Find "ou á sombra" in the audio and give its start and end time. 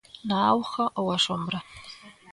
0.99-1.59